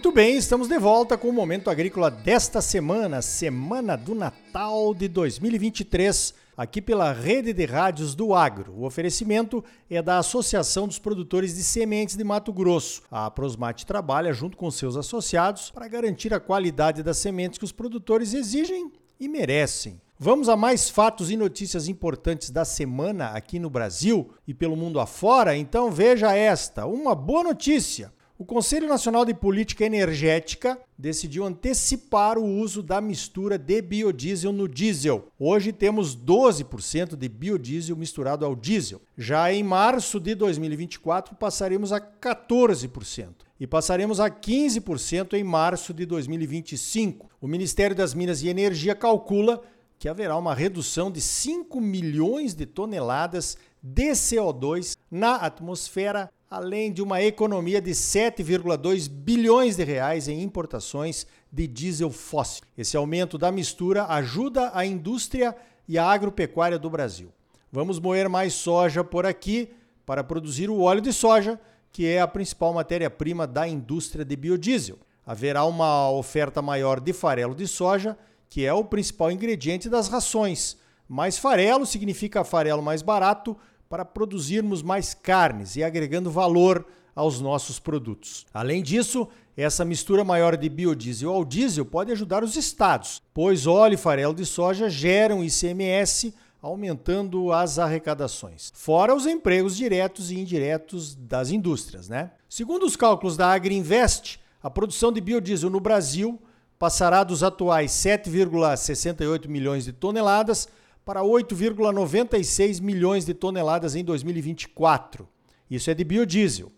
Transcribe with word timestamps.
Muito 0.00 0.12
bem, 0.12 0.34
estamos 0.34 0.66
de 0.66 0.78
volta 0.78 1.18
com 1.18 1.28
o 1.28 1.32
Momento 1.32 1.68
Agrícola 1.68 2.10
desta 2.10 2.62
semana, 2.62 3.20
semana 3.20 3.96
do 3.96 4.14
Natal 4.14 4.94
de 4.94 5.06
2023, 5.06 6.32
aqui 6.56 6.80
pela 6.80 7.12
Rede 7.12 7.52
de 7.52 7.66
Rádios 7.66 8.14
do 8.14 8.34
Agro. 8.34 8.72
O 8.72 8.86
oferecimento 8.86 9.62
é 9.90 10.00
da 10.00 10.16
Associação 10.16 10.88
dos 10.88 10.98
Produtores 10.98 11.54
de 11.54 11.62
Sementes 11.62 12.16
de 12.16 12.24
Mato 12.24 12.50
Grosso. 12.50 13.02
A 13.10 13.30
Prosmate 13.30 13.84
trabalha 13.84 14.32
junto 14.32 14.56
com 14.56 14.70
seus 14.70 14.96
associados 14.96 15.70
para 15.70 15.86
garantir 15.86 16.32
a 16.32 16.40
qualidade 16.40 17.02
das 17.02 17.18
sementes 17.18 17.58
que 17.58 17.64
os 17.66 17.72
produtores 17.72 18.32
exigem 18.32 18.90
e 19.20 19.28
merecem. 19.28 20.00
Vamos 20.18 20.48
a 20.48 20.56
mais 20.56 20.88
fatos 20.88 21.30
e 21.30 21.36
notícias 21.36 21.88
importantes 21.88 22.48
da 22.48 22.64
semana 22.64 23.32
aqui 23.32 23.58
no 23.58 23.68
Brasil 23.68 24.30
e 24.48 24.54
pelo 24.54 24.76
mundo 24.76 24.98
afora? 24.98 25.54
Então 25.54 25.90
veja 25.90 26.34
esta, 26.34 26.86
uma 26.86 27.14
boa 27.14 27.44
notícia. 27.44 28.10
O 28.40 28.44
Conselho 28.46 28.88
Nacional 28.88 29.26
de 29.26 29.34
Política 29.34 29.84
Energética 29.84 30.80
decidiu 30.96 31.44
antecipar 31.44 32.38
o 32.38 32.42
uso 32.42 32.82
da 32.82 32.98
mistura 32.98 33.58
de 33.58 33.82
biodiesel 33.82 34.50
no 34.50 34.66
diesel. 34.66 35.28
Hoje 35.38 35.74
temos 35.74 36.16
12% 36.16 37.16
de 37.16 37.28
biodiesel 37.28 37.94
misturado 37.96 38.46
ao 38.46 38.56
diesel. 38.56 39.02
Já 39.14 39.52
em 39.52 39.62
março 39.62 40.18
de 40.18 40.34
2024 40.34 41.36
passaremos 41.36 41.92
a 41.92 42.00
14% 42.00 43.28
e 43.60 43.66
passaremos 43.66 44.20
a 44.20 44.30
15% 44.30 45.34
em 45.34 45.44
março 45.44 45.92
de 45.92 46.06
2025. 46.06 47.28
O 47.42 47.46
Ministério 47.46 47.94
das 47.94 48.14
Minas 48.14 48.42
e 48.42 48.48
Energia 48.48 48.94
calcula 48.94 49.60
que 49.98 50.08
haverá 50.08 50.34
uma 50.38 50.54
redução 50.54 51.10
de 51.10 51.20
5 51.20 51.78
milhões 51.78 52.54
de 52.54 52.64
toneladas 52.64 53.58
de 53.82 54.12
CO2 54.12 54.96
na 55.10 55.36
atmosfera 55.36 56.30
além 56.50 56.92
de 56.92 57.00
uma 57.00 57.22
economia 57.22 57.80
de 57.80 57.92
7,2 57.92 59.08
bilhões 59.08 59.76
de 59.76 59.84
reais 59.84 60.26
em 60.26 60.42
importações 60.42 61.24
de 61.50 61.68
diesel 61.68 62.10
fóssil. 62.10 62.64
Esse 62.76 62.96
aumento 62.96 63.38
da 63.38 63.52
mistura 63.52 64.06
ajuda 64.06 64.72
a 64.74 64.84
indústria 64.84 65.54
e 65.86 65.96
a 65.96 66.04
agropecuária 66.04 66.76
do 66.76 66.90
Brasil. 66.90 67.32
Vamos 67.70 68.00
moer 68.00 68.28
mais 68.28 68.52
soja 68.52 69.04
por 69.04 69.24
aqui 69.24 69.70
para 70.04 70.24
produzir 70.24 70.68
o 70.68 70.80
óleo 70.80 71.00
de 71.00 71.12
soja, 71.12 71.60
que 71.92 72.04
é 72.04 72.20
a 72.20 72.26
principal 72.26 72.74
matéria-prima 72.74 73.46
da 73.46 73.68
indústria 73.68 74.24
de 74.24 74.34
biodiesel. 74.34 74.98
Haverá 75.24 75.64
uma 75.64 76.10
oferta 76.10 76.60
maior 76.60 76.98
de 76.98 77.12
farelo 77.12 77.54
de 77.54 77.68
soja, 77.68 78.18
que 78.48 78.66
é 78.66 78.72
o 78.72 78.84
principal 78.84 79.30
ingrediente 79.30 79.88
das 79.88 80.08
rações. 80.08 80.76
Mais 81.08 81.38
farelo 81.38 81.86
significa 81.86 82.42
farelo 82.42 82.82
mais 82.82 83.02
barato, 83.02 83.56
para 83.90 84.04
produzirmos 84.04 84.84
mais 84.84 85.14
carnes 85.14 85.74
e 85.74 85.82
agregando 85.82 86.30
valor 86.30 86.86
aos 87.12 87.40
nossos 87.40 87.80
produtos. 87.80 88.46
Além 88.54 88.84
disso, 88.84 89.26
essa 89.56 89.84
mistura 89.84 90.22
maior 90.22 90.56
de 90.56 90.68
biodiesel 90.68 91.32
ao 91.32 91.44
diesel 91.44 91.84
pode 91.84 92.12
ajudar 92.12 92.44
os 92.44 92.54
estados, 92.54 93.20
pois 93.34 93.66
óleo 93.66 93.94
e 93.94 93.96
farelo 93.96 94.32
de 94.32 94.46
soja 94.46 94.88
geram 94.88 95.42
ICMS, 95.42 96.32
aumentando 96.62 97.52
as 97.52 97.80
arrecadações. 97.80 98.70
Fora 98.76 99.12
os 99.12 99.26
empregos 99.26 99.76
diretos 99.76 100.30
e 100.30 100.38
indiretos 100.38 101.16
das 101.16 101.50
indústrias, 101.50 102.08
né? 102.08 102.30
Segundo 102.48 102.86
os 102.86 102.94
cálculos 102.94 103.36
da 103.36 103.52
Agriinvest, 103.52 104.38
a 104.62 104.70
produção 104.70 105.10
de 105.10 105.20
biodiesel 105.20 105.68
no 105.68 105.80
Brasil 105.80 106.40
passará 106.78 107.24
dos 107.24 107.42
atuais 107.42 107.90
7,68 107.90 109.48
milhões 109.48 109.84
de 109.84 109.92
toneladas 109.92 110.68
para 111.04 111.22
8,96 111.22 112.80
milhões 112.80 113.24
de 113.24 113.34
toneladas 113.34 113.94
em 113.94 114.04
2024. 114.04 115.28
Isso 115.70 115.90
é 115.90 115.94
de 115.94 116.04
biodiesel. 116.04 116.70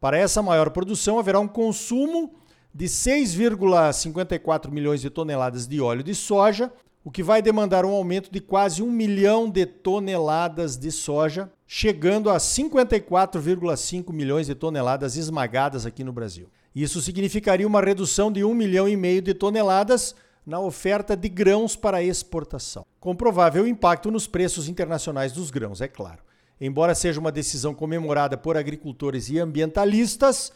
Para 0.00 0.18
essa 0.18 0.42
maior 0.42 0.70
produção, 0.70 1.18
haverá 1.18 1.40
um 1.40 1.48
consumo 1.48 2.34
de 2.72 2.86
6,54 2.86 4.70
milhões 4.70 5.00
de 5.00 5.08
toneladas 5.08 5.66
de 5.66 5.80
óleo 5.80 6.02
de 6.02 6.14
soja, 6.14 6.70
o 7.02 7.10
que 7.10 7.22
vai 7.22 7.40
demandar 7.40 7.84
um 7.84 7.94
aumento 7.94 8.30
de 8.30 8.40
quase 8.40 8.82
1 8.82 8.90
milhão 8.90 9.48
de 9.48 9.64
toneladas 9.64 10.76
de 10.76 10.90
soja, 10.90 11.50
chegando 11.66 12.28
a 12.28 12.36
54,5 12.36 14.12
milhões 14.12 14.48
de 14.48 14.54
toneladas 14.54 15.16
esmagadas 15.16 15.86
aqui 15.86 16.04
no 16.04 16.12
Brasil. 16.12 16.48
Isso 16.74 17.00
significaria 17.00 17.66
uma 17.66 17.80
redução 17.80 18.30
de 18.30 18.44
1 18.44 18.52
milhão 18.52 18.88
e 18.88 18.96
meio 18.96 19.22
de 19.22 19.32
toneladas 19.32 20.14
na 20.46 20.60
oferta 20.60 21.16
de 21.16 21.28
grãos 21.28 21.74
para 21.74 22.04
exportação. 22.04 22.86
Com 23.00 23.16
provável 23.16 23.66
impacto 23.66 24.12
nos 24.12 24.28
preços 24.28 24.68
internacionais 24.68 25.32
dos 25.32 25.50
grãos, 25.50 25.80
é 25.80 25.88
claro. 25.88 26.22
Embora 26.60 26.94
seja 26.94 27.18
uma 27.18 27.32
decisão 27.32 27.74
comemorada 27.74 28.36
por 28.36 28.56
agricultores 28.56 29.28
e 29.28 29.40
ambientalistas, 29.40 30.52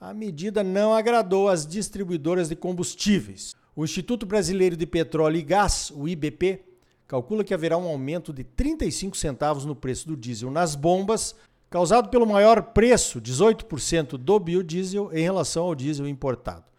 a 0.00 0.14
medida 0.14 0.62
não 0.62 0.94
agradou 0.94 1.48
as 1.48 1.66
distribuidoras 1.66 2.48
de 2.48 2.56
combustíveis. 2.56 3.54
O 3.74 3.84
Instituto 3.84 4.24
Brasileiro 4.24 4.76
de 4.76 4.86
Petróleo 4.86 5.36
e 5.36 5.42
Gás, 5.42 5.92
o 5.94 6.08
IBP, 6.08 6.64
calcula 7.06 7.44
que 7.44 7.52
haverá 7.52 7.76
um 7.76 7.88
aumento 7.88 8.32
de 8.32 8.44
35 8.44 9.16
centavos 9.16 9.64
no 9.64 9.74
preço 9.74 10.06
do 10.06 10.16
diesel 10.16 10.50
nas 10.50 10.74
bombas, 10.74 11.34
causado 11.68 12.08
pelo 12.08 12.26
maior 12.26 12.62
preço, 12.62 13.20
18% 13.20 14.16
do 14.16 14.38
biodiesel, 14.38 15.10
em 15.12 15.22
relação 15.22 15.64
ao 15.64 15.74
diesel 15.74 16.06
importado. 16.06 16.71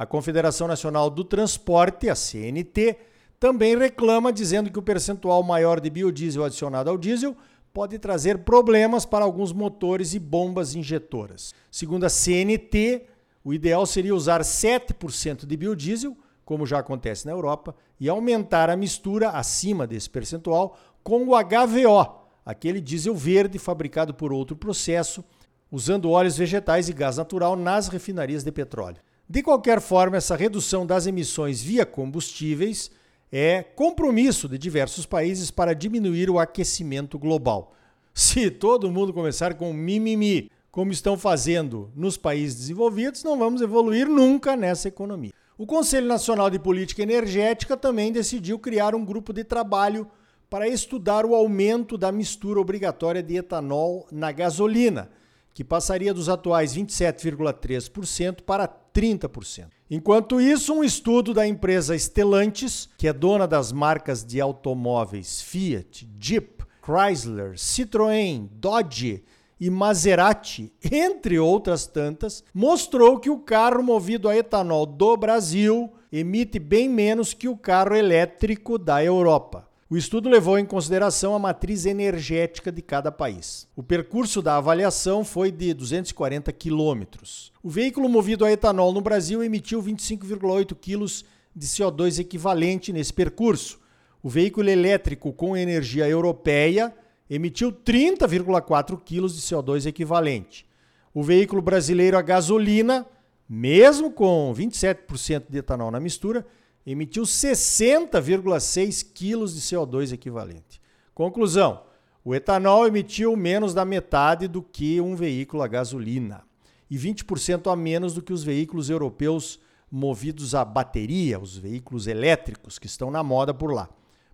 A 0.00 0.06
Confederação 0.06 0.66
Nacional 0.66 1.10
do 1.10 1.22
Transporte, 1.22 2.08
a 2.08 2.14
CNT, 2.14 2.96
também 3.38 3.76
reclama 3.76 4.32
dizendo 4.32 4.70
que 4.70 4.78
o 4.78 4.82
percentual 4.82 5.42
maior 5.42 5.78
de 5.78 5.90
biodiesel 5.90 6.42
adicionado 6.42 6.88
ao 6.88 6.96
diesel 6.96 7.36
pode 7.70 7.98
trazer 7.98 8.38
problemas 8.38 9.04
para 9.04 9.26
alguns 9.26 9.52
motores 9.52 10.14
e 10.14 10.18
bombas 10.18 10.74
injetoras. 10.74 11.52
Segundo 11.70 12.04
a 12.04 12.08
CNT, 12.08 13.08
o 13.44 13.52
ideal 13.52 13.84
seria 13.84 14.14
usar 14.14 14.40
7% 14.40 15.44
de 15.44 15.54
biodiesel, 15.54 16.16
como 16.46 16.64
já 16.64 16.78
acontece 16.78 17.26
na 17.26 17.32
Europa, 17.32 17.76
e 18.00 18.08
aumentar 18.08 18.70
a 18.70 18.76
mistura 18.76 19.28
acima 19.28 19.86
desse 19.86 20.08
percentual 20.08 20.78
com 21.02 21.28
o 21.28 21.32
HVO, 21.36 22.22
aquele 22.42 22.80
diesel 22.80 23.14
verde 23.14 23.58
fabricado 23.58 24.14
por 24.14 24.32
outro 24.32 24.56
processo, 24.56 25.22
usando 25.70 26.10
óleos 26.10 26.38
vegetais 26.38 26.88
e 26.88 26.94
gás 26.94 27.18
natural 27.18 27.54
nas 27.54 27.88
refinarias 27.88 28.42
de 28.42 28.50
petróleo. 28.50 29.02
De 29.30 29.44
qualquer 29.44 29.80
forma, 29.80 30.16
essa 30.16 30.34
redução 30.34 30.84
das 30.84 31.06
emissões 31.06 31.62
via 31.62 31.86
combustíveis 31.86 32.90
é 33.30 33.62
compromisso 33.62 34.48
de 34.48 34.58
diversos 34.58 35.06
países 35.06 35.52
para 35.52 35.72
diminuir 35.72 36.28
o 36.28 36.40
aquecimento 36.40 37.16
global. 37.16 37.72
Se 38.12 38.50
todo 38.50 38.90
mundo 38.90 39.12
começar 39.12 39.54
com 39.54 39.72
mimimi, 39.72 40.50
como 40.68 40.90
estão 40.90 41.16
fazendo 41.16 41.92
nos 41.94 42.16
países 42.16 42.58
desenvolvidos, 42.58 43.22
não 43.22 43.38
vamos 43.38 43.62
evoluir 43.62 44.08
nunca 44.08 44.56
nessa 44.56 44.88
economia. 44.88 45.32
O 45.56 45.64
Conselho 45.64 46.08
Nacional 46.08 46.50
de 46.50 46.58
Política 46.58 47.04
Energética 47.04 47.76
também 47.76 48.10
decidiu 48.10 48.58
criar 48.58 48.96
um 48.96 49.04
grupo 49.04 49.32
de 49.32 49.44
trabalho 49.44 50.08
para 50.50 50.66
estudar 50.66 51.24
o 51.24 51.36
aumento 51.36 51.96
da 51.96 52.10
mistura 52.10 52.58
obrigatória 52.58 53.22
de 53.22 53.36
etanol 53.36 54.08
na 54.10 54.32
gasolina 54.32 55.08
que 55.52 55.64
passaria 55.64 56.14
dos 56.14 56.28
atuais 56.28 56.74
27,3% 56.74 58.42
para 58.42 58.68
30%. 58.68 59.66
Enquanto 59.90 60.40
isso, 60.40 60.72
um 60.72 60.84
estudo 60.84 61.34
da 61.34 61.46
empresa 61.46 61.98
Stellantis, 61.98 62.88
que 62.96 63.08
é 63.08 63.12
dona 63.12 63.46
das 63.46 63.72
marcas 63.72 64.24
de 64.24 64.40
automóveis 64.40 65.42
Fiat, 65.42 66.08
Jeep, 66.18 66.64
Chrysler, 66.80 67.54
Citroën, 67.54 68.48
Dodge 68.52 69.24
e 69.60 69.68
Maserati, 69.68 70.72
entre 70.90 71.38
outras 71.38 71.86
tantas, 71.86 72.42
mostrou 72.54 73.18
que 73.18 73.28
o 73.28 73.38
carro 73.38 73.82
movido 73.82 74.28
a 74.28 74.36
etanol 74.36 74.86
do 74.86 75.16
Brasil 75.16 75.92
emite 76.10 76.58
bem 76.58 76.88
menos 76.88 77.34
que 77.34 77.48
o 77.48 77.56
carro 77.56 77.94
elétrico 77.94 78.78
da 78.78 79.04
Europa. 79.04 79.69
O 79.92 79.96
estudo 79.96 80.28
levou 80.28 80.56
em 80.56 80.64
consideração 80.64 81.34
a 81.34 81.38
matriz 81.40 81.84
energética 81.84 82.70
de 82.70 82.80
cada 82.80 83.10
país. 83.10 83.66
O 83.74 83.82
percurso 83.82 84.40
da 84.40 84.56
avaliação 84.56 85.24
foi 85.24 85.50
de 85.50 85.74
240 85.74 86.52
quilômetros. 86.52 87.52
O 87.60 87.68
veículo 87.68 88.08
movido 88.08 88.44
a 88.44 88.52
etanol 88.52 88.92
no 88.92 89.00
Brasil 89.00 89.42
emitiu 89.42 89.82
25,8 89.82 90.76
quilos 90.80 91.24
de 91.56 91.66
CO2 91.66 92.20
equivalente 92.20 92.92
nesse 92.92 93.12
percurso. 93.12 93.80
O 94.22 94.28
veículo 94.28 94.70
elétrico 94.70 95.32
com 95.32 95.56
energia 95.56 96.08
europeia 96.08 96.94
emitiu 97.28 97.72
30,4 97.72 98.96
quilos 99.04 99.34
de 99.34 99.40
CO2 99.40 99.86
equivalente. 99.86 100.64
O 101.12 101.20
veículo 101.20 101.60
brasileiro 101.60 102.16
a 102.16 102.22
gasolina, 102.22 103.04
mesmo 103.48 104.12
com 104.12 104.54
27% 104.56 105.46
de 105.50 105.58
etanol 105.58 105.90
na 105.90 105.98
mistura, 105.98 106.46
emitiu 106.86 107.24
60,6 107.24 109.06
quilos 109.12 109.54
de 109.54 109.60
CO2 109.60 110.12
equivalente. 110.12 110.80
Conclusão: 111.14 111.82
o 112.24 112.34
etanol 112.34 112.86
emitiu 112.86 113.34
menos 113.36 113.74
da 113.74 113.84
metade 113.84 114.46
do 114.46 114.62
que 114.62 115.00
um 115.00 115.14
veículo 115.14 115.62
a 115.62 115.68
gasolina 115.68 116.42
e 116.90 116.96
20% 116.96 117.72
a 117.72 117.76
menos 117.76 118.14
do 118.14 118.22
que 118.22 118.32
os 118.32 118.42
veículos 118.42 118.90
europeus 118.90 119.60
movidos 119.90 120.54
a 120.54 120.64
bateria, 120.64 121.38
os 121.38 121.56
veículos 121.56 122.06
elétricos 122.06 122.78
que 122.78 122.86
estão 122.86 123.10
na 123.10 123.22
moda 123.22 123.52
por 123.52 123.72
lá. 123.72 123.88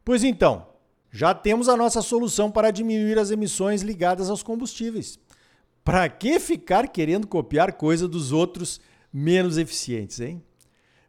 Pois 0.04 0.22
então, 0.22 0.66
já 1.10 1.34
temos 1.34 1.68
a 1.68 1.76
nossa 1.76 2.02
solução 2.02 2.50
para 2.50 2.70
diminuir 2.70 3.18
as 3.18 3.30
emissões 3.30 3.82
ligadas 3.82 4.28
aos 4.28 4.42
combustíveis. 4.42 5.18
Para 5.84 6.08
que 6.08 6.38
ficar 6.40 6.88
querendo 6.88 7.26
copiar 7.26 7.72
coisa 7.74 8.08
dos 8.08 8.32
outros 8.32 8.80
menos 9.12 9.56
eficientes, 9.56 10.20
hein? 10.20 10.42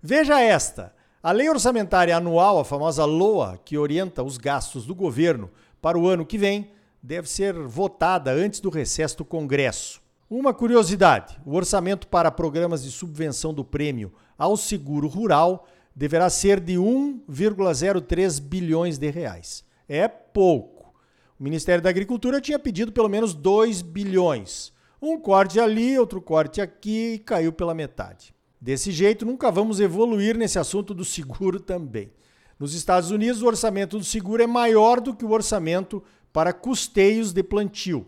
Veja 0.02 0.40
esta. 0.40 0.96
A 1.28 1.34
lei 1.34 1.50
orçamentária 1.50 2.16
anual, 2.16 2.58
a 2.58 2.64
famosa 2.64 3.04
LOA, 3.04 3.60
que 3.66 3.78
orienta 3.78 4.24
os 4.24 4.38
gastos 4.38 4.86
do 4.86 4.96
governo 4.96 5.52
para 5.82 6.00
o 6.00 6.08
ano 6.08 6.26
que 6.26 6.38
vem, 6.38 6.72
deve 7.04 7.30
ser 7.30 7.54
votada 7.54 8.32
antes 8.32 8.62
do 8.62 8.70
recesso 8.70 9.18
do 9.18 9.26
Congresso. 9.26 10.02
Uma 10.30 10.54
curiosidade: 10.54 11.38
o 11.46 11.54
orçamento 11.54 12.08
para 12.08 12.32
programas 12.32 12.82
de 12.82 12.92
subvenção 12.92 13.54
do 13.54 13.66
prêmio 13.66 14.14
ao 14.38 14.56
seguro 14.56 15.10
rural 15.10 15.68
deverá 15.94 16.30
ser 16.30 16.62
de 16.62 16.76
1,03 16.76 18.40
bilhões 18.40 18.98
de 18.98 19.10
reais. 19.10 19.66
É 19.90 20.08
pouco. 20.08 20.94
O 21.38 21.44
Ministério 21.44 21.84
da 21.84 21.90
Agricultura 21.90 22.40
tinha 22.40 22.58
pedido 22.58 22.94
pelo 22.94 23.10
menos 23.10 23.34
2 23.34 23.82
bilhões. 23.82 24.72
Um 25.02 25.20
corte 25.20 25.60
ali, 25.60 26.00
outro 26.00 26.22
corte 26.22 26.62
aqui 26.62 27.16
e 27.16 27.20
caiu 27.20 27.52
pela 27.52 27.74
metade. 27.74 28.37
Desse 28.60 28.92
jeito, 28.92 29.26
nunca 29.26 29.52
vamos 29.52 29.80
evoluir 29.80 30.38
nesse 30.38 30.58
assunto 30.58 30.94
do 30.94 31.06
seguro 31.06 31.60
também. 31.60 32.12
Nos 32.60 32.74
Estados 32.74 33.12
Unidos, 33.12 33.42
o 33.42 33.48
orçamento 33.48 34.00
do 34.00 34.04
seguro 34.04 34.42
é 34.42 34.48
maior 34.48 35.00
do 35.00 35.16
que 35.16 35.24
o 35.24 35.32
orçamento 35.32 36.04
para 36.34 36.52
custeios 36.52 37.32
de 37.32 37.44
plantio. 37.44 38.08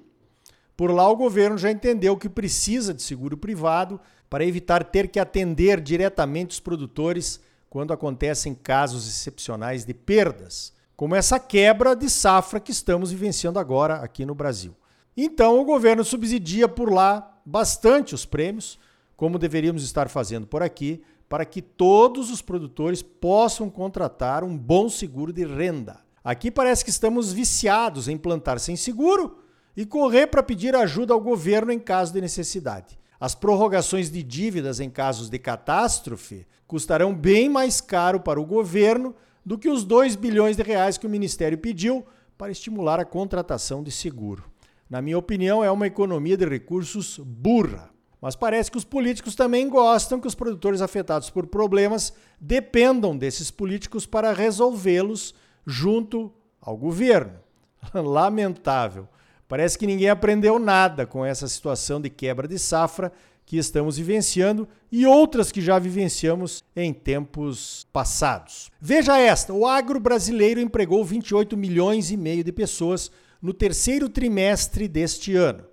Por 0.75 0.91
lá, 0.91 1.07
o 1.09 1.15
governo 1.15 1.57
já 1.57 1.69
entendeu 1.69 2.17
que 2.17 2.29
precisa 2.29 2.93
de 2.93 3.03
seguro 3.03 3.37
privado 3.37 3.99
para 4.29 4.45
evitar 4.45 4.83
ter 4.83 5.07
que 5.09 5.19
atender 5.19 5.81
diretamente 5.81 6.51
os 6.51 6.59
produtores 6.59 7.39
quando 7.69 7.93
acontecem 7.93 8.55
casos 8.55 9.07
excepcionais 9.07 9.85
de 9.85 9.93
perdas, 9.93 10.73
como 10.95 11.15
essa 11.15 11.39
quebra 11.39 11.95
de 11.95 12.09
safra 12.09 12.59
que 12.59 12.71
estamos 12.71 13.11
vivenciando 13.11 13.59
agora 13.59 13.95
aqui 13.95 14.25
no 14.25 14.33
Brasil. 14.33 14.75
Então, 15.15 15.59
o 15.59 15.65
governo 15.65 16.03
subsidia 16.03 16.67
por 16.67 16.91
lá 16.91 17.39
bastante 17.45 18.15
os 18.15 18.25
prêmios 18.25 18.79
como 19.19 19.37
deveríamos 19.37 19.83
estar 19.83 20.07
fazendo 20.07 20.47
por 20.47 20.63
aqui, 20.63 21.01
para 21.27 21.43
que 21.43 21.61
todos 21.61 22.31
os 22.31 22.41
produtores 22.41 23.01
possam 23.01 23.69
contratar 23.69 24.45
um 24.45 24.57
bom 24.57 24.87
seguro 24.87 25.33
de 25.33 25.45
renda. 25.45 25.99
Aqui 26.23 26.49
parece 26.49 26.85
que 26.85 26.89
estamos 26.89 27.33
viciados 27.33 28.07
em 28.07 28.17
plantar 28.17 28.61
sem 28.61 28.77
seguro 28.77 29.39
e 29.75 29.85
correr 29.85 30.27
para 30.27 30.41
pedir 30.41 30.73
ajuda 30.73 31.13
ao 31.13 31.19
governo 31.19 31.69
em 31.69 31.79
caso 31.79 32.13
de 32.13 32.21
necessidade. 32.21 32.97
As 33.19 33.35
prorrogações 33.35 34.09
de 34.09 34.23
dívidas 34.23 34.79
em 34.79 34.89
casos 34.89 35.29
de 35.29 35.37
catástrofe 35.37 36.47
custarão 36.65 37.13
bem 37.13 37.49
mais 37.49 37.81
caro 37.81 38.21
para 38.21 38.39
o 38.39 38.45
governo 38.45 39.13
do 39.45 39.57
que 39.57 39.67
os 39.67 39.83
2 39.83 40.15
bilhões 40.15 40.55
de 40.55 40.63
reais 40.63 40.97
que 40.97 41.05
o 41.05 41.09
ministério 41.09 41.57
pediu 41.57 42.05
para 42.37 42.53
estimular 42.53 43.01
a 43.01 43.05
contratação 43.05 43.83
de 43.83 43.91
seguro. 43.91 44.45
Na 44.89 45.01
minha 45.01 45.17
opinião, 45.17 45.61
é 45.61 45.69
uma 45.69 45.87
economia 45.87 46.37
de 46.37 46.45
recursos 46.45 47.19
burra. 47.19 47.98
Mas 48.21 48.35
parece 48.35 48.69
que 48.69 48.77
os 48.77 48.83
políticos 48.83 49.33
também 49.33 49.69
gostam 49.69 50.19
que 50.19 50.27
os 50.27 50.35
produtores 50.35 50.81
afetados 50.81 51.29
por 51.29 51.47
problemas 51.47 52.13
dependam 52.39 53.17
desses 53.17 53.49
políticos 53.49 54.05
para 54.05 54.33
resolvê-los 54.33 55.33
junto 55.65 56.31
ao 56.59 56.75
governo. 56.75 57.39
Lamentável. 57.93 59.07
Parece 59.47 59.77
que 59.77 59.87
ninguém 59.87 60.09
aprendeu 60.09 60.59
nada 60.59 61.07
com 61.07 61.25
essa 61.25 61.47
situação 61.47 61.99
de 61.99 62.09
quebra 62.09 62.47
de 62.47 62.59
safra 62.59 63.11
que 63.45 63.57
estamos 63.57 63.97
vivenciando 63.97 64.67
e 64.91 65.07
outras 65.07 65.51
que 65.51 65.59
já 65.59 65.79
vivenciamos 65.79 66.63
em 66.75 66.93
tempos 66.93 67.87
passados. 67.91 68.69
Veja 68.79 69.17
esta: 69.17 69.51
o 69.51 69.65
agro 69.65 69.99
brasileiro 69.99 70.59
empregou 70.59 71.03
28 71.03 71.57
milhões 71.57 72.11
e 72.11 72.17
meio 72.17 72.43
de 72.43 72.51
pessoas 72.51 73.09
no 73.41 73.51
terceiro 73.51 74.07
trimestre 74.07 74.87
deste 74.87 75.35
ano, 75.35 75.63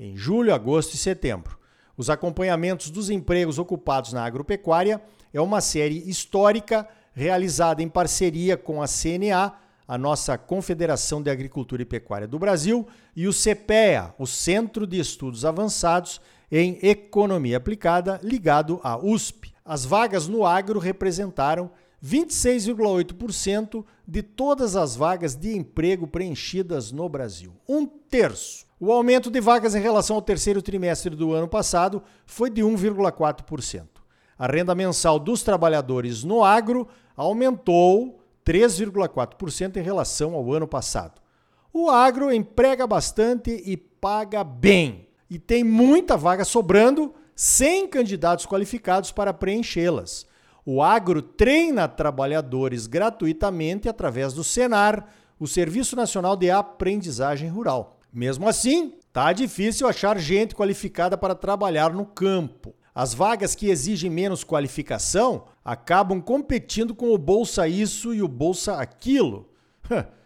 em 0.00 0.16
julho, 0.16 0.54
agosto 0.54 0.94
e 0.94 0.96
setembro. 0.96 1.58
Os 1.96 2.10
acompanhamentos 2.10 2.90
dos 2.90 3.08
empregos 3.08 3.58
ocupados 3.58 4.12
na 4.12 4.24
agropecuária 4.24 5.00
é 5.32 5.40
uma 5.40 5.60
série 5.60 6.08
histórica 6.08 6.86
realizada 7.14 7.82
em 7.82 7.88
parceria 7.88 8.56
com 8.56 8.82
a 8.82 8.86
CNA, 8.86 9.54
a 9.88 9.96
nossa 9.96 10.36
Confederação 10.36 11.22
de 11.22 11.30
Agricultura 11.30 11.80
e 11.80 11.86
Pecuária 11.86 12.28
do 12.28 12.38
Brasil, 12.38 12.86
e 13.14 13.26
o 13.26 13.32
CPEA, 13.32 14.14
o 14.18 14.26
Centro 14.26 14.86
de 14.86 14.98
Estudos 14.98 15.44
Avançados 15.44 16.20
em 16.52 16.78
Economia 16.82 17.56
Aplicada, 17.56 18.20
ligado 18.22 18.78
à 18.82 18.98
USP. 18.98 19.54
As 19.64 19.84
vagas 19.84 20.28
no 20.28 20.44
agro 20.44 20.78
representaram 20.78 21.70
26,8% 22.04 23.84
de 24.06 24.22
todas 24.22 24.76
as 24.76 24.94
vagas 24.94 25.34
de 25.34 25.56
emprego 25.56 26.06
preenchidas 26.06 26.92
no 26.92 27.08
Brasil. 27.08 27.52
Um 27.68 27.86
terço. 27.86 28.65
O 28.78 28.92
aumento 28.92 29.30
de 29.30 29.40
vagas 29.40 29.74
em 29.74 29.80
relação 29.80 30.16
ao 30.16 30.22
terceiro 30.22 30.60
trimestre 30.60 31.16
do 31.16 31.32
ano 31.32 31.48
passado 31.48 32.02
foi 32.26 32.50
de 32.50 32.60
1,4%. 32.60 33.86
A 34.38 34.46
renda 34.46 34.74
mensal 34.74 35.18
dos 35.18 35.42
trabalhadores 35.42 36.22
no 36.22 36.44
agro 36.44 36.86
aumentou 37.16 38.20
3,4% 38.44 39.78
em 39.78 39.82
relação 39.82 40.34
ao 40.34 40.52
ano 40.52 40.68
passado. 40.68 41.22
O 41.72 41.88
agro 41.88 42.30
emprega 42.30 42.86
bastante 42.86 43.50
e 43.64 43.78
paga 43.78 44.44
bem, 44.44 45.08
e 45.30 45.38
tem 45.38 45.64
muita 45.64 46.14
vaga 46.14 46.44
sobrando 46.44 47.14
sem 47.34 47.88
candidatos 47.88 48.44
qualificados 48.44 49.10
para 49.10 49.32
preenchê-las. 49.32 50.26
O 50.66 50.82
agro 50.82 51.22
treina 51.22 51.88
trabalhadores 51.88 52.86
gratuitamente 52.86 53.88
através 53.88 54.34
do 54.34 54.44
Senar, 54.44 55.08
o 55.40 55.46
Serviço 55.46 55.96
Nacional 55.96 56.36
de 56.36 56.50
Aprendizagem 56.50 57.48
Rural. 57.48 57.95
Mesmo 58.16 58.48
assim, 58.48 58.94
tá 59.12 59.30
difícil 59.30 59.86
achar 59.86 60.18
gente 60.18 60.54
qualificada 60.54 61.18
para 61.18 61.34
trabalhar 61.34 61.92
no 61.92 62.06
campo. 62.06 62.74
As 62.94 63.12
vagas 63.12 63.54
que 63.54 63.68
exigem 63.68 64.10
menos 64.10 64.42
qualificação 64.42 65.44
acabam 65.62 66.18
competindo 66.22 66.94
com 66.94 67.12
o 67.12 67.18
Bolsa 67.18 67.68
Isso 67.68 68.14
e 68.14 68.22
o 68.22 68.26
Bolsa 68.26 68.76
Aquilo. 68.76 69.50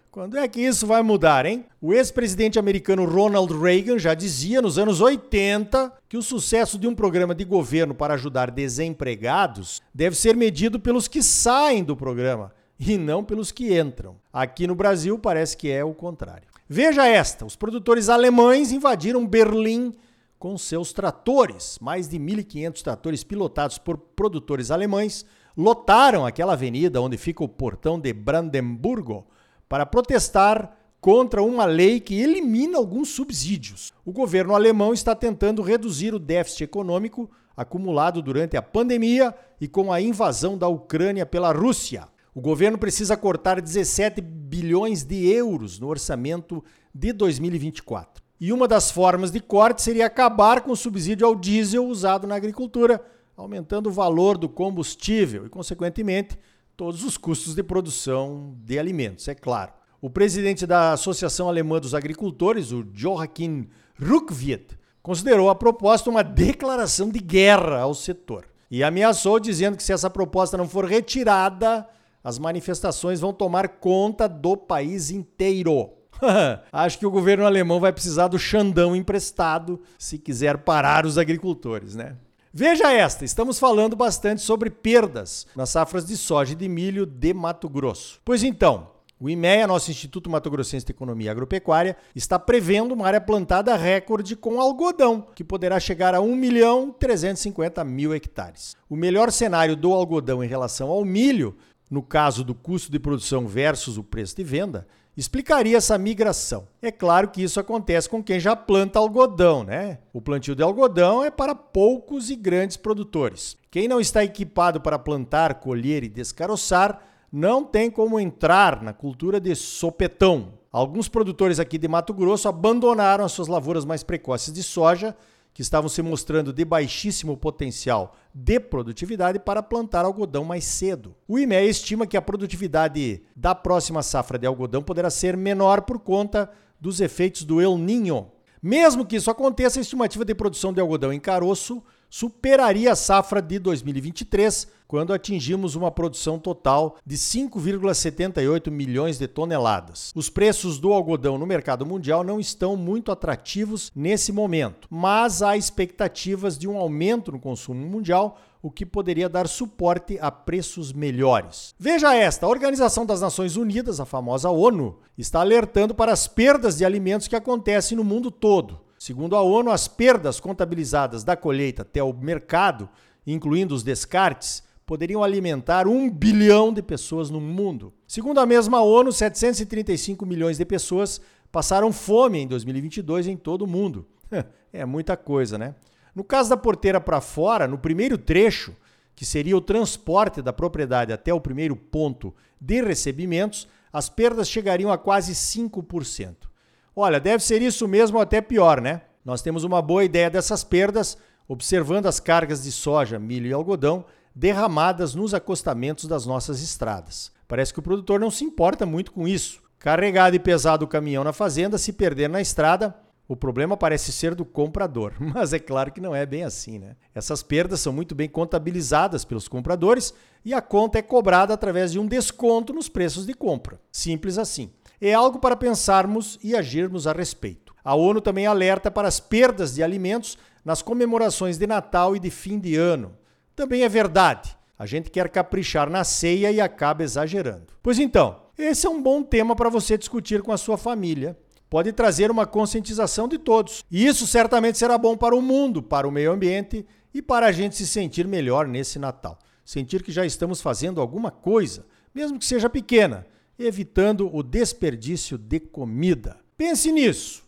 Quando 0.08 0.38
é 0.38 0.46
que 0.46 0.60
isso 0.60 0.87
vai 0.87 1.02
mudar, 1.02 1.44
hein? 1.46 1.64
O 1.82 1.92
ex-presidente 1.92 2.60
americano 2.60 3.04
Ronald 3.04 3.52
Reagan 3.52 3.98
já 3.98 4.14
dizia 4.14 4.62
nos 4.62 4.78
anos 4.78 5.00
80 5.00 5.92
que 6.08 6.16
o 6.16 6.22
sucesso 6.22 6.78
de 6.78 6.87
um 6.87 6.94
programa 6.94 7.34
de 7.34 7.44
governo 7.44 7.92
para 7.92 8.14
ajudar 8.14 8.52
desempregados 8.52 9.82
deve 9.92 10.14
ser 10.14 10.37
medido 10.37 10.78
pelos 10.78 11.08
que 11.08 11.25
saem 11.25 11.82
do 11.82 11.96
programa 11.96 12.52
e 12.78 12.96
não 12.96 13.25
pelos 13.25 13.50
que 13.50 13.76
entram. 13.76 14.14
Aqui 14.32 14.69
no 14.69 14.76
Brasil 14.76 15.19
parece 15.19 15.56
que 15.56 15.69
é 15.69 15.82
o 15.82 15.92
contrário. 15.92 16.50
Veja 16.72 17.05
esta: 17.05 17.44
os 17.44 17.56
produtores 17.56 18.09
alemães 18.09 18.71
invadiram 18.71 19.26
Berlim 19.26 19.92
com 20.38 20.56
seus 20.56 20.92
tratores. 20.92 21.76
Mais 21.80 22.06
de 22.09 22.16
1.500 22.16 22.83
tratores 22.83 23.25
pilotados 23.25 23.76
por 23.76 23.99
produtores 23.99 24.71
alemães 24.71 25.26
lotaram 25.56 26.25
aquela 26.25 26.52
avenida 26.52 27.02
onde 27.02 27.18
fica 27.18 27.42
o 27.42 27.49
portão 27.49 27.99
de 27.99 28.12
Brandemburgo 28.12 29.26
para 29.68 29.85
protestar 29.85 30.76
contra 31.00 31.42
uma 31.42 31.64
lei 31.64 31.99
que 31.99 32.14
elimina 32.21 32.78
alguns 32.78 33.09
subsídios. 33.09 33.92
O 34.04 34.12
governo 34.12 34.54
alemão 34.54 34.94
está 34.94 35.12
tentando 35.12 35.62
reduzir 35.62 36.14
o 36.14 36.21
déficit 36.21 36.62
econômico 36.62 37.28
acumulado 37.56 38.23
durante 38.23 38.56
a 38.56 38.62
pandemia 38.62 39.35
e 39.61 39.66
com 39.66 39.92
a 39.92 40.00
invasão 40.00 40.56
da 40.56 40.68
Ucrânia 40.68 41.26
pela 41.26 41.50
Rússia. 41.50 42.06
O 42.40 42.42
governo 42.42 42.78
precisa 42.78 43.18
cortar 43.18 43.61
17 43.61 44.23
bilhões 44.23 45.04
de 45.04 45.28
euros 45.28 45.78
no 45.78 45.88
orçamento 45.88 46.64
de 46.94 47.12
2024. 47.12 48.25
E 48.40 48.50
uma 48.50 48.66
das 48.66 48.90
formas 48.90 49.30
de 49.30 49.40
corte 49.40 49.82
seria 49.82 50.06
acabar 50.06 50.62
com 50.62 50.73
o 50.73 50.76
subsídio 50.76 51.26
ao 51.26 51.35
diesel 51.35 51.85
usado 51.85 52.26
na 52.26 52.35
agricultura, 52.35 53.04
aumentando 53.37 53.90
o 53.90 53.92
valor 53.92 54.38
do 54.38 54.49
combustível 54.49 55.44
e, 55.44 55.50
consequentemente, 55.50 56.38
todos 56.78 57.04
os 57.04 57.18
custos 57.18 57.54
de 57.54 57.62
produção 57.62 58.56
de 58.64 58.78
alimentos, 58.78 59.28
é 59.28 59.35
claro. 59.35 59.75
O 60.00 60.09
presidente 60.09 60.66
da 60.66 60.94
Associação 60.94 61.47
Alemã 61.47 61.78
dos 61.78 61.94
Agricultores, 61.94 62.73
o 62.73 62.87
Joachim 62.94 63.68
Ruckwied, 64.02 64.78
considerou 65.02 65.50
a 65.50 65.54
proposta 65.54 66.09
uma 66.09 66.25
declaração 66.25 67.11
de 67.11 67.18
guerra 67.18 67.80
ao 67.80 67.92
setor 67.92 68.47
e 68.70 68.82
ameaçou 68.82 69.38
dizendo 69.38 69.76
que 69.76 69.82
se 69.82 69.92
essa 69.92 70.09
proposta 70.09 70.56
não 70.56 70.66
for 70.66 70.87
retirada, 70.87 71.87
as 72.22 72.38
manifestações 72.38 73.20
vão 73.20 73.32
tomar 73.32 73.68
conta 73.68 74.28
do 74.28 74.56
país 74.56 75.10
inteiro. 75.10 75.90
Acho 76.72 76.98
que 76.98 77.06
o 77.06 77.10
governo 77.10 77.46
alemão 77.46 77.80
vai 77.80 77.92
precisar 77.92 78.28
do 78.28 78.38
Xandão 78.38 78.94
emprestado 78.94 79.80
se 79.98 80.18
quiser 80.18 80.58
parar 80.58 81.06
os 81.06 81.18
agricultores, 81.18 81.94
né? 81.94 82.16
Veja 82.52 82.92
esta, 82.92 83.24
estamos 83.24 83.60
falando 83.60 83.94
bastante 83.94 84.42
sobre 84.42 84.70
perdas 84.70 85.46
nas 85.54 85.70
safras 85.70 86.04
de 86.04 86.16
soja 86.16 86.52
e 86.52 86.56
de 86.56 86.68
milho 86.68 87.06
de 87.06 87.32
Mato 87.32 87.68
Grosso. 87.68 88.20
Pois 88.24 88.42
então, 88.42 88.88
o 89.20 89.28
IMEA, 89.28 89.66
nosso 89.66 89.90
Instituto 89.90 90.30
Mato 90.30 90.50
Grossense 90.50 90.86
de 90.86 90.92
Economia 90.92 91.30
Agropecuária, 91.30 91.94
está 92.16 92.38
prevendo 92.38 92.92
uma 92.92 93.06
área 93.06 93.20
plantada 93.20 93.76
recorde 93.76 94.34
com 94.34 94.58
algodão, 94.58 95.26
que 95.34 95.44
poderá 95.44 95.78
chegar 95.78 96.14
a 96.14 96.22
1 96.22 96.34
milhão 96.34 96.90
350 96.90 97.84
mil 97.84 98.14
hectares. 98.14 98.74
O 98.88 98.96
melhor 98.96 99.30
cenário 99.30 99.76
do 99.76 99.92
algodão 99.92 100.42
em 100.42 100.48
relação 100.48 100.88
ao 100.88 101.04
milho 101.04 101.54
no 101.90 102.02
caso 102.02 102.44
do 102.44 102.54
custo 102.54 102.92
de 102.92 103.00
produção 103.00 103.49
versus 103.49 103.99
o 103.99 104.04
preço 104.04 104.37
de 104.37 104.44
venda, 104.44 104.87
explicaria 105.16 105.76
essa 105.76 105.99
migração. 105.99 106.68
É 106.80 106.92
claro 106.92 107.28
que 107.28 107.42
isso 107.42 107.59
acontece 107.59 108.09
com 108.09 108.23
quem 108.23 108.38
já 108.38 108.54
planta 108.54 108.99
algodão, 108.99 109.64
né? 109.64 109.99
O 110.12 110.20
plantio 110.20 110.54
de 110.54 110.62
algodão 110.62 111.25
é 111.25 111.30
para 111.30 111.54
poucos 111.54 112.30
e 112.30 112.37
grandes 112.37 112.76
produtores. 112.76 113.56
Quem 113.70 113.88
não 113.88 114.00
está 114.00 114.23
equipado 114.23 114.80
para 114.80 114.99
plantar, 114.99 115.54
colher 115.54 116.04
e 116.04 116.09
descaroçar 116.09 117.02
não 117.32 117.64
tem 117.64 117.90
como 117.90 118.18
entrar 118.18 118.82
na 118.82 118.92
cultura 118.92 119.40
de 119.40 119.54
sopetão. 119.54 120.54
Alguns 120.73 121.09
produtores 121.09 121.59
aqui 121.59 121.76
de 121.76 121.88
Mato 121.88 122.14
Grosso 122.14 122.49
abandonaram 122.49 123.25
as 123.25 123.32
suas 123.32 123.49
lavouras 123.49 123.85
mais 123.85 124.04
precoces 124.04 124.54
de 124.54 124.62
soja 124.62 125.16
que 125.52 125.62
estavam 125.62 125.88
se 125.88 126.00
mostrando 126.02 126.52
de 126.52 126.64
baixíssimo 126.64 127.37
potencial 127.37 128.16
de 128.35 128.61
produtividade 128.61 129.38
para 129.38 129.62
plantar 129.62 130.04
algodão 130.04 130.45
mais 130.45 130.64
cedo. 130.64 131.14
O 131.26 131.38
IMEA 131.38 131.64
estima 131.64 132.07
que 132.07 132.16
a 132.16 132.23
produtividade 132.23 133.23
da 133.35 133.54
próxima 133.54 134.02
safra 134.02 134.38
de 134.38 134.47
algodão 134.47 134.83
poderá 134.83 135.11
ser 135.11 135.37
menor 135.37 135.83
por 135.83 135.99
conta 135.99 136.50
dos 136.80 137.00
efeitos 137.00 137.45
do 137.45 137.61
El 137.61 137.76
Niño. 137.76 138.30
Mesmo 138.62 139.04
que 139.04 139.16
isso 139.16 139.30
aconteça, 139.30 139.80
a 139.80 139.83
estimativa 139.83 140.25
de 140.25 140.35
produção 140.35 140.73
de 140.73 140.80
algodão 140.80 141.12
em 141.12 141.21
caroço 141.21 141.83
superaria 142.11 142.93
a 142.93 142.97
safra 142.97 143.40
de 143.40 143.59
2023, 143.61 144.67
quando 144.88 145.12
atingimos 145.12 145.76
uma 145.76 145.90
produção 145.90 146.37
total 146.37 146.99
de 147.07 147.17
5,78 147.17 148.71
milhões 148.73 149.17
de 149.19 149.29
toneladas. 149.29 150.11
Os 150.17 150.29
preços 150.29 150.81
do 150.81 150.93
algodão 150.93 151.38
no 151.38 151.47
mercado 151.47 151.87
mundial 151.87 152.25
não 152.25 152.40
estão 152.40 152.76
muito 152.76 153.12
atrativos 153.12 153.93
nesse 153.95 154.33
momento, 154.33 154.88
mas 154.90 155.43
há 155.43 155.57
expectativas 155.57 156.59
de 156.59 156.67
um 156.67 156.76
aumento 156.76 157.31
no 157.31 157.38
consumo 157.38 157.87
mundial 157.87 158.37
o 158.62 158.71
que 158.71 158.85
poderia 158.85 159.29
dar 159.29 159.49
suporte 159.49 160.19
a 160.21 160.31
preços 160.31 160.93
melhores. 160.93 161.75
Veja 161.79 162.14
esta: 162.14 162.47
a 162.47 162.49
Organização 162.49 163.07
das 163.07 163.21
Nações 163.21 163.57
Unidas, 163.57 164.00
a 164.00 164.05
famosa 164.05 164.50
ONU, 164.50 164.99
está 165.17 165.40
alertando 165.40 165.95
para 165.95 166.12
as 166.12 166.26
perdas 166.26 166.76
de 166.79 166.85
alimentos 166.85 167.29
que 167.29 167.37
acontecem 167.37 167.97
no 167.97 168.05
mundo 168.05 168.31
todo. 168.31 168.81
Segundo 169.02 169.35
a 169.35 169.40
ONU, 169.40 169.71
as 169.71 169.88
perdas 169.88 170.38
contabilizadas 170.38 171.25
da 171.25 171.35
colheita 171.35 171.80
até 171.80 172.02
o 172.02 172.12
mercado, 172.12 172.87
incluindo 173.26 173.75
os 173.75 173.83
descartes, 173.83 174.62
poderiam 174.85 175.25
alimentar 175.25 175.88
um 175.88 176.11
bilhão 176.11 176.71
de 176.71 176.83
pessoas 176.83 177.30
no 177.30 177.40
mundo. 177.40 177.95
Segundo 178.07 178.40
a 178.40 178.45
mesma 178.45 178.83
ONU, 178.83 179.11
735 179.11 180.26
milhões 180.26 180.59
de 180.59 180.66
pessoas 180.66 181.19
passaram 181.50 181.95
fome 181.95 182.40
em 182.40 182.47
2022 182.47 183.26
em 183.26 183.38
todo 183.38 183.62
o 183.62 183.66
mundo. 183.66 184.07
É 184.73 184.85
muita 184.85 185.16
coisa, 185.16 185.59
né? 185.59 185.75
No 186.14 186.23
caso 186.23 186.50
da 186.50 186.57
porteira 186.57 187.00
para 187.00 187.21
fora, 187.21 187.66
no 187.66 187.76
primeiro 187.76 188.16
trecho, 188.16 188.76
que 189.16 189.26
seria 189.26 189.57
o 189.57 189.61
transporte 189.61 190.40
da 190.40 190.52
propriedade 190.52 191.12
até 191.12 191.35
o 191.35 191.40
primeiro 191.40 191.75
ponto 191.75 192.33
de 192.61 192.80
recebimentos, 192.80 193.66
as 193.92 194.09
perdas 194.09 194.49
chegariam 194.49 194.92
a 194.92 194.97
quase 194.97 195.33
5%. 195.33 196.50
Olha, 196.94 197.20
deve 197.20 197.44
ser 197.44 197.62
isso 197.62 197.87
mesmo 197.87 198.16
ou 198.16 198.23
até 198.23 198.40
pior, 198.40 198.80
né? 198.80 199.02
Nós 199.25 199.42
temos 199.42 199.64
uma 199.64 199.80
boa 199.80 200.04
ideia 200.04 200.30
dessas 200.30 200.64
perdas 200.64 201.16
observando 201.50 202.06
as 202.06 202.20
cargas 202.20 202.62
de 202.62 202.70
soja, 202.70 203.18
milho 203.18 203.49
e 203.49 203.52
algodão 203.52 204.04
derramadas 204.32 205.16
nos 205.16 205.35
acostamentos 205.35 206.04
das 206.04 206.25
nossas 206.25 206.62
estradas. 206.62 207.32
Parece 207.49 207.73
que 207.73 207.80
o 207.80 207.82
produtor 207.82 208.20
não 208.20 208.30
se 208.30 208.44
importa 208.44 208.87
muito 208.87 209.11
com 209.11 209.26
isso. 209.26 209.61
Carregado 209.76 210.37
e 210.37 210.38
pesado 210.38 210.85
o 210.85 210.88
caminhão 210.88 211.25
na 211.25 211.32
fazenda, 211.32 211.76
se 211.76 211.92
perder 211.92 212.28
na 212.28 212.40
estrada, 212.40 212.94
o 213.26 213.35
problema 213.35 213.76
parece 213.76 214.12
ser 214.12 214.32
do 214.32 214.44
comprador, 214.44 215.14
mas 215.18 215.52
é 215.52 215.59
claro 215.59 215.90
que 215.90 216.00
não 216.00 216.14
é 216.14 216.25
bem 216.25 216.44
assim, 216.44 216.78
né? 216.78 216.94
Essas 217.12 217.42
perdas 217.42 217.80
são 217.80 217.92
muito 217.92 218.14
bem 218.14 218.28
contabilizadas 218.28 219.25
pelos 219.25 219.49
compradores 219.49 220.14
e 220.44 220.54
a 220.54 220.62
conta 220.62 220.99
é 220.99 221.02
cobrada 221.02 221.52
através 221.52 221.90
de 221.90 221.99
um 221.99 222.06
desconto 222.06 222.73
nos 222.73 222.88
preços 222.88 223.26
de 223.26 223.35
compra. 223.35 223.80
Simples 223.90 224.38
assim 224.38 224.70
é 225.00 225.14
algo 225.14 225.38
para 225.38 225.57
pensarmos 225.57 226.38
e 226.42 226.54
agirmos 226.54 227.07
a 227.07 227.12
respeito. 227.12 227.75
A 227.85 227.95
ONU 227.95 228.21
também 228.21 228.47
alerta 228.47 228.90
para 228.90 229.09
as 229.09 229.19
perdas 229.19 229.75
de 229.75 229.83
alimentos 229.83 230.37
nas 230.64 230.83
comemorações 230.83 231.57
de 231.57 231.66
Natal 231.66 232.14
e 232.14 232.19
de 232.19 232.30
fim 232.30 232.59
de 232.59 232.76
ano. 232.76 233.16
Também 233.57 233.83
é 233.83 233.88
verdade. 233.88 234.57
A 234.78 234.87
gente 234.87 235.11
quer 235.11 235.28
caprichar 235.28 235.90
na 235.90 236.04
ceia 236.04 236.50
e 236.50 236.61
acaba 236.61 237.02
exagerando. 237.02 237.66
Pois 237.83 237.99
então, 237.99 238.42
esse 238.57 238.87
é 238.87 238.90
um 238.90 239.02
bom 239.02 239.23
tema 239.23 239.57
para 239.57 239.71
você 239.71 239.97
discutir 239.97 240.42
com 240.42 240.52
a 240.52 240.59
sua 240.59 240.76
família. 240.76 241.37
Pode 241.69 241.92
trazer 241.92 242.30
uma 242.30 242.47
conscientização 242.47 243.28
de 243.28 243.38
todos. 243.38 243.85
E 243.90 244.07
isso 244.07 244.26
certamente 244.26 244.76
será 244.76 244.99
bom 244.99 245.16
para 245.16 245.37
o 245.37 245.42
mundo, 245.42 245.83
para 245.83 246.07
o 246.07 246.11
meio 246.11 246.33
ambiente 246.33 246.85
e 247.14 247.23
para 247.23 247.47
a 247.47 247.52
gente 247.52 247.76
se 247.76 247.87
sentir 247.87 248.26
melhor 248.26 248.66
nesse 248.66 248.99
Natal. 248.99 249.38
Sentir 249.64 250.02
que 250.02 250.12
já 250.12 250.26
estamos 250.26 250.61
fazendo 250.61 251.00
alguma 251.00 251.30
coisa, 251.30 251.87
mesmo 252.14 252.38
que 252.38 252.45
seja 252.45 252.69
pequena, 252.69 253.26
evitando 253.61 254.35
o 254.35 254.43
desperdício 254.43 255.37
de 255.37 255.61
comida. 255.61 256.38
Pense 256.57 256.90
nisso. 256.90 257.43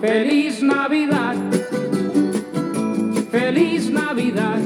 Feliz 0.00 0.62
Navidad. 0.62 1.36
Feliz 3.30 3.88
Navidad. 3.88 4.62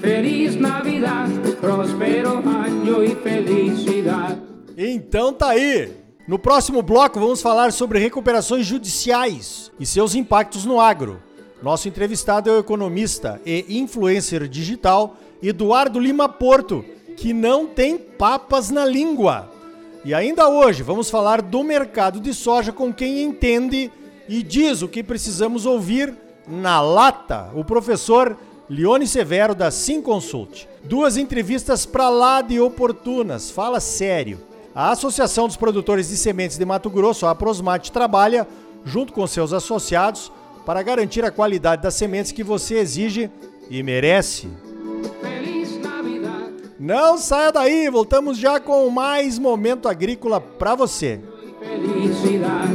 Feliz 0.00 0.56
Navidad. 0.56 1.30
Próspero 1.60 2.38
ano 2.38 3.04
e 3.04 3.14
felicidade. 3.14 4.40
Então 4.76 5.32
tá 5.32 5.50
aí. 5.50 5.92
No 6.26 6.38
próximo 6.38 6.82
bloco 6.82 7.20
vamos 7.20 7.40
falar 7.40 7.72
sobre 7.72 8.00
recuperações 8.00 8.66
judiciais 8.66 9.70
e 9.78 9.86
seus 9.86 10.16
impactos 10.16 10.64
no 10.64 10.80
agro. 10.80 11.22
Nosso 11.62 11.88
entrevistado 11.88 12.50
é 12.50 12.52
o 12.52 12.58
economista 12.58 13.40
e 13.46 13.78
influencer 13.78 14.48
digital 14.48 15.16
Eduardo 15.40 16.00
Lima 16.00 16.28
Porto 16.28 16.84
que 17.16 17.32
não 17.32 17.66
tem 17.66 17.96
papas 17.96 18.70
na 18.70 18.84
língua. 18.84 19.50
E 20.04 20.14
ainda 20.14 20.48
hoje 20.48 20.82
vamos 20.82 21.10
falar 21.10 21.42
do 21.42 21.64
mercado 21.64 22.20
de 22.20 22.32
soja 22.32 22.70
com 22.70 22.92
quem 22.92 23.22
entende 23.22 23.90
e 24.28 24.42
diz 24.42 24.82
o 24.82 24.88
que 24.88 25.02
precisamos 25.02 25.66
ouvir 25.66 26.14
na 26.46 26.80
lata, 26.80 27.50
o 27.54 27.64
professor 27.64 28.36
Leone 28.68 29.06
Severo 29.06 29.54
da 29.54 29.70
Sim 29.70 30.00
Consult. 30.00 30.66
Duas 30.84 31.16
entrevistas 31.16 31.84
para 31.86 32.08
lá 32.08 32.40
de 32.40 32.60
oportunas, 32.60 33.50
fala 33.50 33.80
sério. 33.80 34.38
A 34.74 34.90
Associação 34.90 35.46
dos 35.46 35.56
Produtores 35.56 36.08
de 36.08 36.16
Sementes 36.16 36.58
de 36.58 36.64
Mato 36.64 36.90
Grosso, 36.90 37.26
a 37.26 37.34
Prosmate, 37.34 37.90
trabalha 37.90 38.46
junto 38.84 39.12
com 39.12 39.26
seus 39.26 39.52
associados 39.52 40.30
para 40.64 40.82
garantir 40.82 41.24
a 41.24 41.30
qualidade 41.30 41.82
das 41.82 41.94
sementes 41.94 42.30
que 42.30 42.44
você 42.44 42.76
exige 42.76 43.30
e 43.70 43.82
merece. 43.82 44.48
Não 46.78 47.16
saia 47.16 47.50
daí, 47.50 47.88
voltamos 47.88 48.36
já 48.36 48.60
com 48.60 48.88
mais 48.90 49.38
momento 49.38 49.88
agrícola 49.88 50.40
para 50.40 50.74
você. 50.74 51.20
Felicidade. 51.58 52.72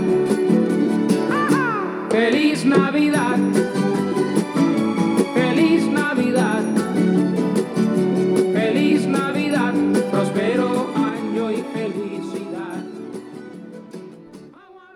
Feliz 2.09 2.63
Navidad. 2.63 3.80